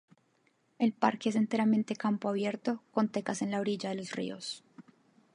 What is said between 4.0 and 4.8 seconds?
ríos.